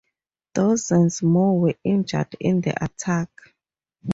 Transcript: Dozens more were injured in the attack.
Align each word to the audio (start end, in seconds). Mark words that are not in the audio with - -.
Dozens 0.55 1.21
more 1.21 1.59
were 1.59 1.75
injured 1.83 2.35
in 2.39 2.61
the 2.61 2.73
attack. 2.83 3.29